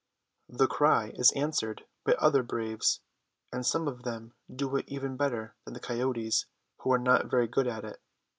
[0.49, 3.01] The cry is answered by other braves;
[3.53, 6.47] and some of them do it even better than the coyotes,
[6.79, 8.01] who are not very good at it.